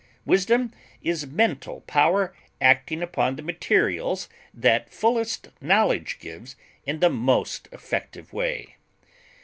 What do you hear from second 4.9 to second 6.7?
fullest knowledge gives